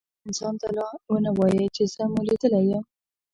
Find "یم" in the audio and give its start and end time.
2.69-2.83